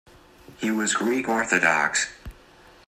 He 0.57 0.71
was 0.71 0.95
Greek 0.95 1.29
Orthodox. 1.29 2.09